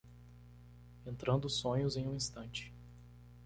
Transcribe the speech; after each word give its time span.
Entrando 1.05 1.47
sonhos 1.47 1.95
em 1.95 2.07
um 2.07 2.15
instante 2.15 2.73